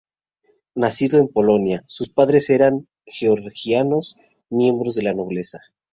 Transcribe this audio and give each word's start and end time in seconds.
Nacido 0.73 1.19
en 1.19 1.27
Polonia, 1.27 1.83
sus 1.85 2.09
padres 2.09 2.49
eran 2.49 2.87
georgianos 3.05 4.15
miembros 4.49 4.95
de 4.95 5.03
la 5.03 5.13
nobleza. 5.13 5.59